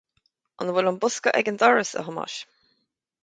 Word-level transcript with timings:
An 0.63 0.71
bhfuil 0.75 0.89
an 0.91 0.97
bosca 1.03 1.33
ag 1.41 1.51
an 1.51 1.59
doras, 1.63 1.91
a 2.01 2.05
Thomáis 2.07 2.39